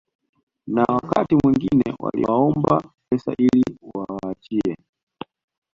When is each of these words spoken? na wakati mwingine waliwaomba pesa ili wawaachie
na 0.67 0.83
wakati 0.89 1.35
mwingine 1.43 1.95
waliwaomba 1.99 2.83
pesa 3.09 3.33
ili 3.37 3.63
wawaachie 3.93 4.75